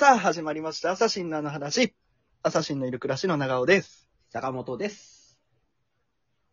[0.00, 0.92] さあ、始まりました。
[0.92, 1.92] アサシンのあの話。
[2.42, 4.08] アサシンのいる暮らしの長尾です。
[4.30, 5.38] 坂本です。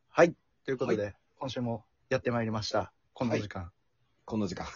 [0.09, 0.35] はい。
[0.65, 2.91] ということで、今週もやってまいりました。
[3.13, 3.71] この時間。
[4.28, 4.68] この時間。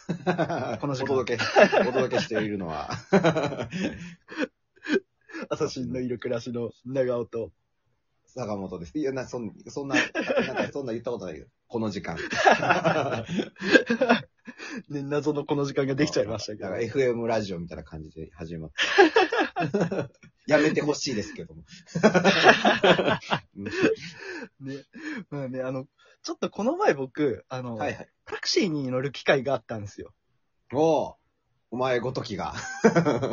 [0.79, 1.44] この時間お届け、
[1.81, 2.91] お届けしているのは、
[5.49, 7.51] アサシンのいる暮らしの長尾と。
[8.25, 8.97] 坂本です。
[8.97, 10.21] いや、な、そんそんな、なんか
[10.71, 12.17] そんな言ったことないけど、この時間。
[14.89, 16.75] ね、謎のこの時間ができちゃいましたけどだか。
[16.77, 18.71] ら FM ラジオみたいな感じで始まっ
[19.71, 20.09] た。
[20.48, 21.63] やめてほしいですけども。
[24.59, 24.84] ね。
[25.29, 25.88] まあね、あの、
[26.23, 28.09] ちょっとこの前僕、あの、はいはい。
[28.26, 30.13] タクシーに乗る機会があったんですよ。
[30.73, 31.15] おう
[31.71, 32.53] お前ごときが。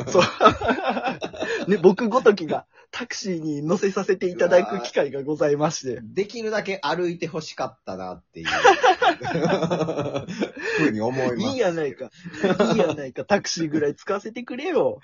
[0.07, 0.23] そう。
[1.69, 5.99] ね、僕ごときがタクシーに乗せさせていただく機会がございまして。
[6.01, 8.47] できるだけ歩いてほしかったなっていう、
[10.77, 11.35] ふうに思います。
[11.35, 12.11] いいやないか。
[12.73, 13.25] いいやないか。
[13.25, 15.01] タクシーぐらい使わせてくれよ。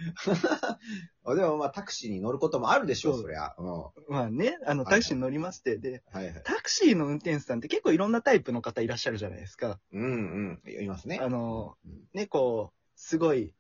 [1.28, 3.54] あでもまあタクシーに乗ることもあるでしょ、そうそりゃ。
[3.58, 3.82] うん。
[3.82, 6.42] はまあね、あの、はいタクシーに乗りまして、で、いはい。
[6.46, 9.80] タクシーの運転手さんって結構いろんなタイプの方いらっしゃるじゃないですか。
[9.92, 10.84] うんうん。
[10.84, 11.20] いますね。
[11.22, 11.76] あの、
[12.14, 13.54] ね、こう、すごい。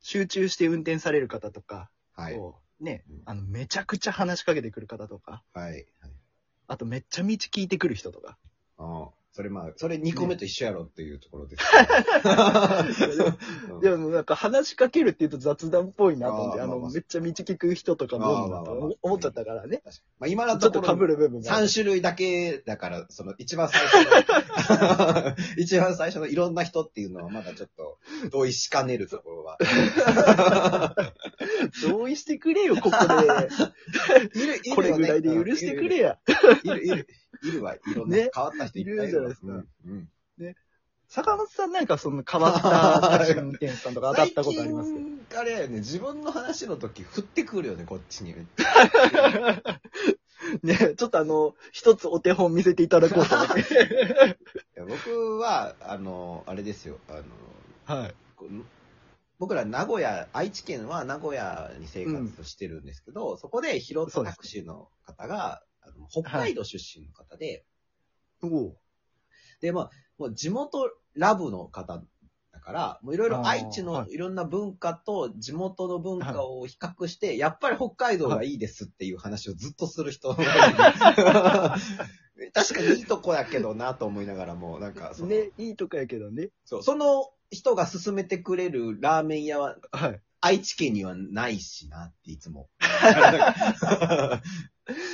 [0.00, 2.34] 集中して運転される方とか、はい。
[2.34, 5.72] こう、ねうん、あの、めちゃくちゃ話しかけてくる方とか、はい。
[5.72, 5.86] はい。
[6.66, 8.38] あとめっちゃ道聞いてくる人とか。
[8.76, 9.17] ああ。
[9.38, 11.62] それまあ、それ2個目と一緒やろっていうところです。
[13.70, 19.76] うん でもなんか話しかけるって言うと雑談っぽいなと思って、あの、あーまあまあめっちゃ道聞く人とかも多いなまあまあまあと思っちゃったからね。
[19.76, 21.66] 確かにまあ今のちょっとところ被る部分がある。
[21.68, 27.98] 3種類だけだから、その一番最初の、 一番最初のいろんな人っていうのはまだちょっと
[28.32, 29.56] 同意しかねるところは。
[31.88, 32.98] 同意してくれよ、ここい
[34.42, 34.70] る、いで。
[34.74, 36.18] これぐらいで許してくれや。
[36.64, 37.06] いる、いる、
[37.42, 40.08] いるわ、いろんなね変わった人いっぱいいるじゃないですかうんうん
[41.10, 44.92] 坂本さんなんかその変わったタクシー運転手さんとか当たったことあります？
[44.92, 45.04] けど。
[45.06, 48.34] 最近あれやね、自分の話の時振ってくるよね、こっちに。
[50.62, 54.38] ね、ちょっとあの、一つお手本見せていただこうと思って。
[54.86, 58.14] 僕は、あの、あれですよ、あの、はい。
[59.38, 65.62] 僕ら名古屋、愛知県は名古屋に生活してるんですけど、そこで拾ったタクシーの方が、
[65.94, 67.64] あの北海道出身の方で、
[68.42, 68.78] おう
[69.60, 72.02] で、まあ、もう地元ラブの方
[72.52, 80.34] だから、もういろいろ愛知のいろんな文化と地元の文化を比較して、やっぱり北海道がいいですっていう話をずっとする人
[82.52, 86.50] 確かにいいとこやけどなと思いながらも、なんかその、ね、いいとこやけどね。
[86.64, 90.20] そうその人が勧めてくれるラーメン屋ははい。
[90.40, 92.68] 愛知県にはないしなっていつも。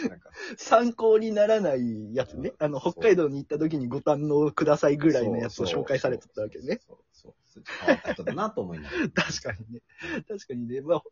[0.09, 2.53] なんか参考にならないやつね。
[2.59, 6.81] あの、北海道に行った時にご堪能くださいぐらいのやつを紹介されてたわけね。
[6.87, 7.61] そうそうそう。
[7.61, 9.09] そう変わった人だなと思いながら。
[9.11, 9.83] 確かにね。
[10.29, 10.81] 確かにね。
[10.81, 11.03] まあ、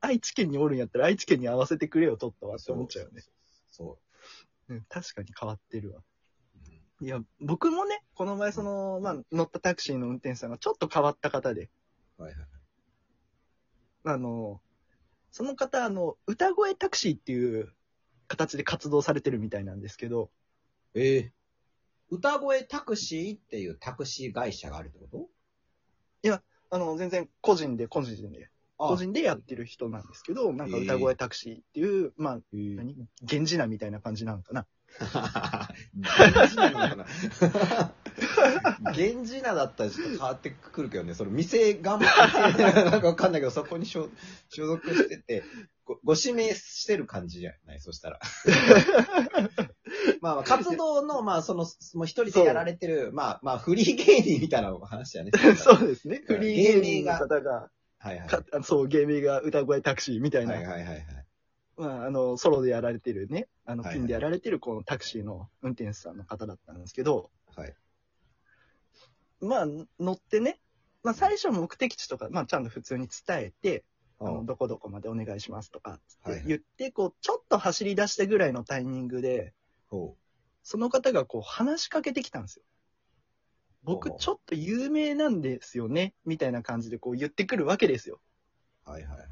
[0.00, 3.22] 愛知県におるんやったら愛知県に合わせてくれよ、とったわって思っちゃうよね。
[3.70, 3.98] そ
[4.68, 4.74] う。
[4.74, 5.98] うん、確かに変わってるわ。
[5.98, 6.08] うん
[7.00, 11.70] いや、僕もね、この前その、まあ、乗ったタクシーの運転手さんがちょっと変わった方で、
[12.16, 12.48] はいはい。
[14.02, 14.60] あの、
[15.30, 17.72] その方、あの、歌声タクシーっていう
[18.28, 20.30] 形で活動されてるみたいなんですけど、
[20.94, 21.32] ええ
[22.10, 25.28] 歌声タクシーっていうタクシー会社があるってこと？
[26.70, 32.94] あの、全然個人で、個人で、個人でやってる人なんですけど、なんか歌声タクシーっていう、まあ、ええ何？
[33.22, 34.66] 源氏名みたいな感じなのかな。
[35.94, 37.92] 源氏名なのかな？
[38.96, 42.10] 源氏名だったらちょっと変わってくるけどね、その店が、店
[42.84, 44.08] なんかわかんないけど、そこに所
[44.48, 45.44] 所属してて
[45.84, 47.80] ご、ご指名してる感じじゃない？
[47.80, 48.18] そしたら。
[50.20, 55.30] まあまあ、活動の、まあ、その、もう一人でやられてる、まあまあ、フリー芸人みたいな話だね。
[55.56, 56.22] そうですね。
[56.28, 58.28] うんフリー芸人の方が、はいはい。
[58.64, 61.04] そう、芸名が歌声タクシーみたいな、はいはいはいはい。
[61.78, 67.74] まあ、あの、ソロでやられてるね、あの、ピンでやられてるこのタクシーの運転手さんの方だったんですけど、はい。
[69.40, 69.66] まあ、
[70.00, 70.60] 乗ってね、
[71.04, 73.84] まあ、最初目的地とか、まあ、ちゃんと普通に伝えて、
[74.18, 79.54] あの、どこどこまでお願いしますとか、つって言って、こう、ちょっと走り出したぐらいのタイミングで、
[79.88, 80.16] ほ
[80.64, 82.64] その方がこう、話しかけてきたんですよ。
[83.84, 88.20] 僕ちょっと有名なんですよね、みたいな感じでこう言ってくるわけですよ。
[88.86, 88.90] う。
[88.90, 89.28] はいはいはい。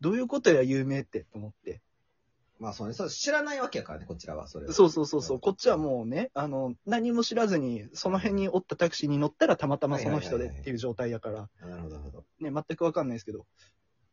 [0.00, 1.80] あどういうことや有名って、と思って。
[2.58, 4.72] まあそうね、そう知らないわけやからね、こちらは、それは。
[4.72, 12.24] そうそうそうそう、こっちはもうね、あの、何も知らずに、その辺におったタクシーに乗ったらたまたまその人でっていう状態やから、あなるほど、なるほど。
[12.40, 13.46] ね、全くわかんないですけど、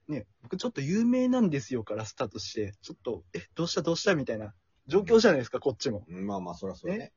[0.10, 4.54] ね、僕ちょっと有名なんですよからスタートして、ちょっと、え、どうしたどうしたみたいな
[4.88, 6.06] 状況じゃないですか、こっちも。
[6.10, 7.14] うんまあまあ、そりゃそうだね。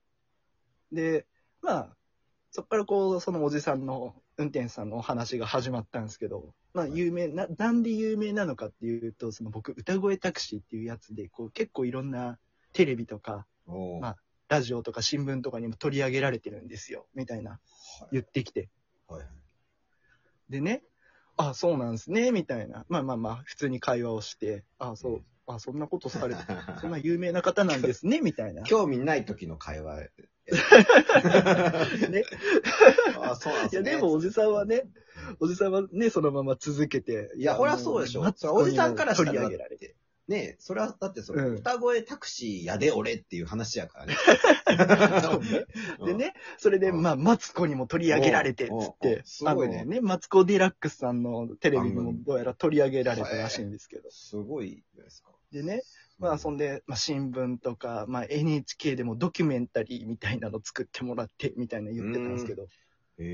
[0.93, 1.27] で、
[1.61, 1.97] まあ、
[2.53, 12.39] そっからこう、そのおじさんの運転手さんのお話が始まったんですけど、まあ有名な、なんで有名なのかっていうと、その僕、歌声タクシーっていうやつで、こう結構いろんな
[12.75, 14.17] テレビとか、おーまあ
[14.49, 17.59] ラジオとか新聞とかにも取り上げられてるんですよ、みたいな
[18.13, 18.69] 言ってきて。
[19.09, 19.29] はいはい
[20.49, 20.85] でね、
[21.37, 22.85] あ、そうなんですね、みたいな。
[22.89, 26.41] まあまあまあ、普通に会話をして、あ、そう、あ、そんなことされて、
[26.81, 28.63] そんな有名な方なんですね、みたいな。
[28.65, 30.09] 興味ない時の会話。
[32.11, 32.25] ね。
[33.21, 34.89] あそうなんいや、でもおじさんはね、
[35.41, 37.33] おじさんはね、そのまま続けて。
[37.37, 38.33] いや、ほらそうでしょマ。
[38.37, 39.97] それおじさんからし取り上げられて。
[40.29, 44.17] ねそれは、だってその、うん歌声タクシーやで俺っていう話やからね。
[45.23, 45.67] そうね。
[46.05, 54.11] でね、それで、うんまあ、マツコにも取り上げられて、つっおうおうて、すごいねね、マツコ・デラックスさんのテレビにもどうやら取り上げられたらしいんですけど。
[54.11, 55.31] すごいじゃないですか。
[55.53, 55.83] でね、
[56.19, 62.67] まあ、そんで、まあ、新聞とか、まあ、NHK でもドキュメンタリーみたいなの作ってもらって、みたいな言ってたんですけど、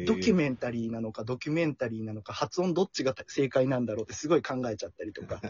[0.06, 5.40] ドキュメメンタリーなのか、ドキュメンタリーなのか、発音どっちが正解なんだろうってすごい考えちゃったりとか。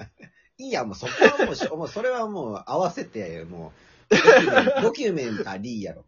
[0.58, 3.73] い いや、もうそこはもうもう それはもう合わせて、も
[4.11, 6.06] う、ドキュメン ドキュメンタリーやろ。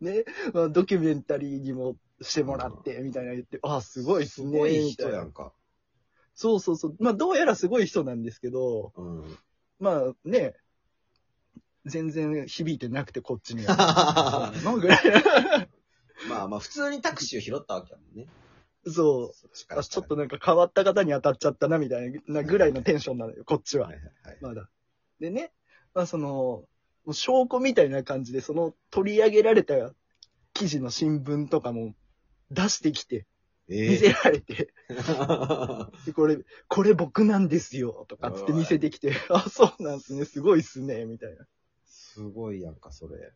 [0.00, 0.24] ね、
[0.54, 4.50] まあ、ドキュメンタリーにもしてもらって、みたいな言って、ああ、すごいっすね。
[4.52, 5.52] すごい人やんか。
[6.34, 6.96] そうそうそう。
[6.98, 9.38] まあ、どうやらすごい人なんですけど、うん。
[9.78, 10.54] まあね、
[11.84, 13.76] 全然響いてなくて、こっちには。
[14.30, 15.68] そ うなのぐらい
[16.28, 18.28] まあまあ、普通にタクシーを拾ったわけやもんね。
[18.86, 19.78] そう。
[19.78, 23.96] あちょっとなんか変わった方に当たっちゃったな、みたいなぐらいのテンションなのよ、こっちははい。
[23.96, 24.38] はいはい。
[24.40, 24.68] まだ。
[25.20, 25.52] でね、
[25.94, 26.66] まあその、も
[27.06, 29.92] う証拠みたいな感じで、その取り上げられた
[30.52, 31.94] 記事の新聞とかも
[32.50, 33.26] 出してきて、
[33.80, 34.94] 見えせられて、え
[36.06, 36.38] でこれ、
[36.68, 41.46] これ僕なんですよ、とかつって見せてきて、あ、そうなんすね、すごいっすね、みたいな。
[41.84, 43.32] すごいやんか、それ。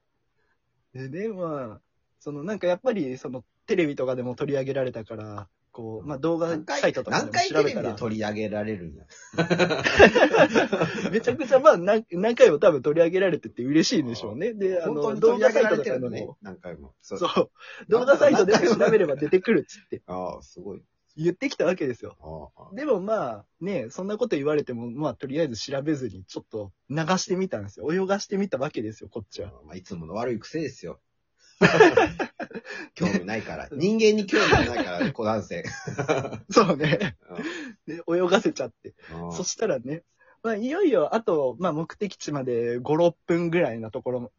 [0.92, 1.80] でね、まあ、
[2.18, 9.04] そのなんかやっぱり、そのテレビとかでも取り上げられたから、こう、まあ動画サイトとかで何も回テレビで調べたら、取り上げられるんや？
[11.12, 14.54] めちゃくちゃまあ何何回も多分取り上げられてて嬉しいんでしょうね。
[14.54, 16.26] で、あ本当の、に取り上げ動画サイトれてるのね。
[16.40, 16.94] 何回も。
[17.02, 17.50] そそう、
[17.90, 20.82] 動画サイトでも調べれば出てくるっつって ああ、すごい。
[21.18, 22.16] 言ってきたわけですよ。
[22.56, 27.92] ああでもまあ、ね、そんなこと言われても、まあとりあえず調べずにちょっと流してみたんですよ。
[27.92, 29.52] 泳がしてみたわけですよ、こっちは。
[29.66, 31.00] まあ、いつもの悪い癖ですよ。
[32.94, 33.68] 興味ないから。
[33.72, 35.64] 人間に興味ないから、 子男性。
[36.50, 37.16] そうね。
[37.86, 38.94] で泳がせちゃって。
[39.14, 40.02] うんそしたらね、
[40.42, 44.32] まあ、いよいよ、あと、まあ、目的地まで5、6分ぐらいのところ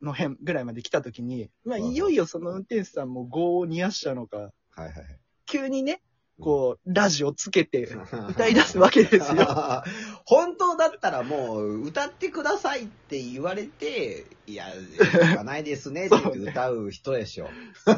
[0.00, 5.18] の辺ぐらいまで来たときに、まあ、うんいよいよその運転手さんも業を煮やしちゃうのか、はいはいはい。
[5.46, 6.02] 急にね、
[6.40, 7.88] こう、ラジオつけて、
[8.30, 9.44] 歌い出すわけですよ。
[10.24, 14.66] 本当だったらもう、歌ってくださいって言われて、いや、
[15.00, 17.48] 歌わないですねって言って 歌う人でしょ。
[17.84, 17.96] そう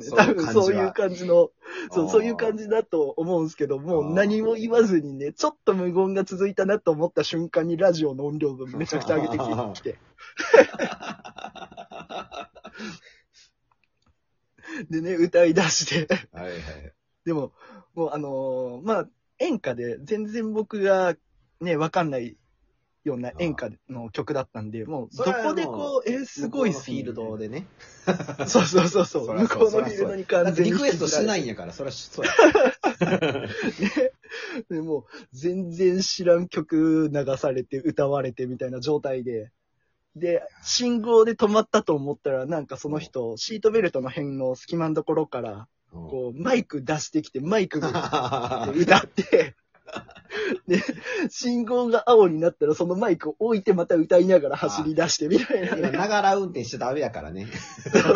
[0.00, 1.50] ね、多分そういう感じの、
[1.90, 9.98] そう、そういう感じだと思うんですけど、もう何も言わずにね、ちょっと無言が続いたなと思った瞬間にラジオの音量めちゃくちゃ上げてきて。
[14.90, 16.28] でね、歌い出して。
[16.32, 16.54] はいはい。
[17.24, 17.52] でも、
[17.94, 19.08] もうあのーまあ、
[19.38, 21.16] 演歌で全然僕が
[21.60, 22.36] ね、わかんない
[23.04, 27.66] ような演歌の曲だったんで、もうどこでこう、えーすごいっすフィールドでね。
[28.46, 29.34] そうそうそうそう。
[29.34, 31.50] 向こうのフィールドに完全にだってリクエストしないんや。
[31.50, 32.24] やから、それはそう。
[34.68, 39.50] でもう、全然知らん曲流されて、歌われてみたいな状態で。
[40.14, 47.86] で、信号で止まったと思ったら、なんかその人、シートベルトの辺の隙間のところから、こう、マイク出してきて、マイクで
[48.74, 49.54] 歌って、
[50.66, 50.82] で、
[51.28, 55.98] 信号が青になったらそのマイクを置いてまた歌いながら走り出してみたいな今、ね。
[55.98, 57.46] ながら運転しちゃダメやからね。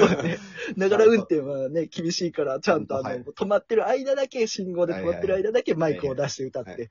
[0.76, 6.90] ながら運転はね、厳しいから、ちゃんとあの、はい止まってる間だけ、信号で止まってる間だけマイクを出して歌っはいて。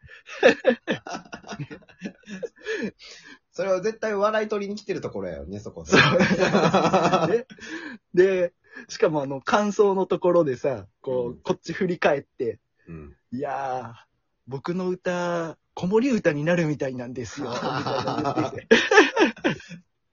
[3.52, 5.84] それは絶対笑い取りに来てるところやよね、そこ。
[5.84, 7.48] ね
[8.14, 8.54] で、
[8.90, 13.16] しかもあの、感想のところでさ、こうんう、こっち振り返って、うん。
[13.32, 14.06] いやー、
[14.48, 18.68] 僕の歌、子守歌になるみたいなんですよ、みたいな言ってて。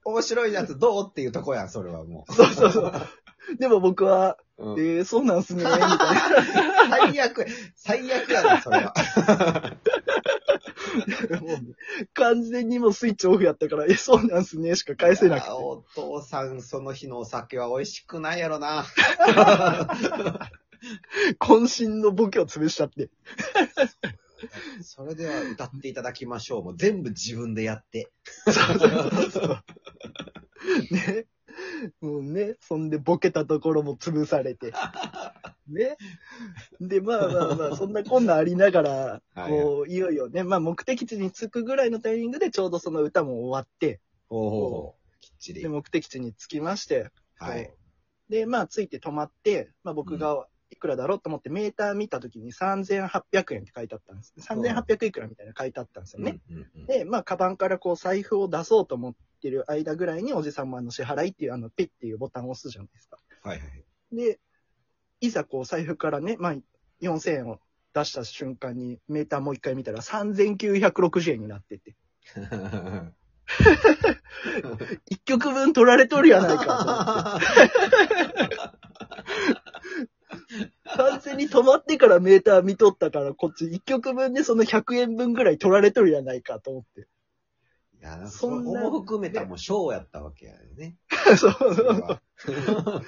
[0.05, 3.07] 面白いやつどうっていうとこやん、それはもそうそうそう。
[3.57, 4.71] でも僕は、う。
[4.71, 5.97] うんえー、そうなんすね、みたいな。
[6.89, 8.93] 最悪や、最悪やな、それは。
[11.41, 11.61] もうね
[12.13, 15.49] 完全にもうスイッチオフやったから、え、そうなんすね、しか返せなくて。
[15.49, 18.85] あお父さん、その日のお酒は美味しくないやろな。
[21.39, 23.09] 渾身のボケを潰しちゃって。
[24.81, 26.63] それでは歌っていただきましょう。
[26.63, 28.11] もう全部自分でやって。
[28.45, 29.63] そうそうそうそう。
[30.91, 31.25] ね。
[32.01, 34.71] も うね、そんでボケたところも潰されて。
[35.67, 35.97] ね。
[36.79, 45.19] で、まあまあまあ、 そんなこんなありながら、はいこう、いよいよね、まあ目的地に着くぐらいのタイミングでちょうどその歌も終わって、ほうほうほう。
[45.21, 45.69] きっちりで、。
[45.69, 47.73] 目的地に着きまして、はい。
[48.29, 54.33] で、まあ着いて止まって、まあ僕がいくらだろうと思ってメーター見た時に3800円って書いてあったんです。
[54.39, 56.41] 3800いくらみたいな書いてあったんですよね。
[56.87, 63.17] で、まあ、カバンからこう財布を出そうと思ってる間ぐらいにおじさんもあの支払いっていうあのピッっていうボタンを押すじゃないですか。
[63.43, 64.15] はいはい。
[64.15, 64.39] で、
[65.19, 66.55] いざこう財布からね、まあ、
[67.01, 67.59] 4000円を
[67.93, 71.95] 出した瞬間にメーターもう一回見たら3960円になってて、
[75.09, 77.39] 一曲分取られとるやないか
[78.59, 78.73] と。
[80.95, 87.07] 完全に止まってからメーター見とったから、こっち一曲分でその100円分ぐらい取られとるやないかと思って。
[88.03, 88.81] いや、なんかそんなそんな。
[88.81, 90.97] も含めたもうショーやったわけやね。
[91.39, 91.81] そうそ
[92.51, 93.01] れは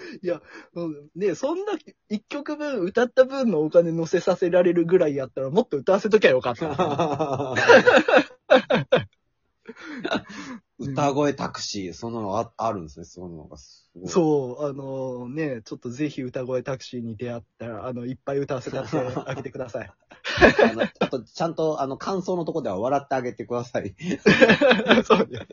[0.74, 1.74] うんねそんな
[2.08, 6.70] 一曲分歌った分のお金乗せさせられるぐらいやったらもっと歌わせときゃよかった。
[10.78, 14.10] 歌声タクシー、そのああるんですね、そんなのがすごい。
[14.10, 19.90] そう、あのね、ちょっとぜひ歌声タクシーに出会ったら、あの、いっぱい歌わせてあげて ください。
[19.90, 23.96] あのあと、ちゃんと、あの、感想のとこでは笑ってあげてください。
[25.06, 25.48] そうね。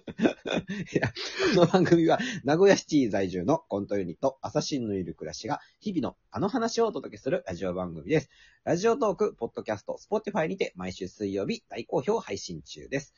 [0.92, 1.12] いや、
[1.54, 8.30] この番組は、名古屋シティ在住のコントユニット、アサシンのいる暮らしが、日々のあの話をお届けするラジオ番組です。
[8.64, 13.14] Radiotalk、ポッドキャスト、 Spotify にて毎週水曜日大好評配信中です。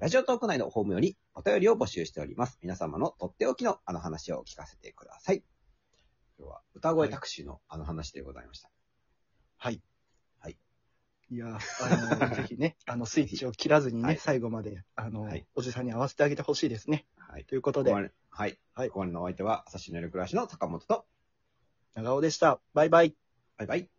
[0.00, 2.58] Radiotalk 内のホームよりお便りを募集しております。
[2.62, 5.42] 皆様のとっておきのあの話を聞かせてください。
[6.38, 8.70] 今日は歌声タクシーのあの話でございました。
[9.56, 9.80] はい。
[10.40, 10.58] はい。
[11.30, 11.58] いや、
[12.18, 17.06] あの、ぜひね、あの、スイッチを切らずにね、はい最後まで、あの、はいおじさんに合わせてあげてほしいですね。
[17.16, 17.44] はい。
[17.44, 18.12] ということではい。
[18.30, 18.58] はい
[18.88, 21.06] ここまでのお相手は、アサシンのいる暮らしの坂本と、
[21.94, 22.60] 長尾でした。
[22.72, 23.16] バイバイ。
[23.56, 23.93] バイバイ。